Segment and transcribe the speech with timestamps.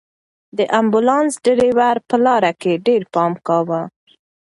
[0.57, 3.81] د امبولانس ډرېور په لاره کې ډېر پام کاوه.